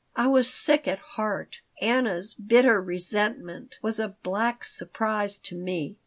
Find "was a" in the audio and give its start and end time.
3.83-4.15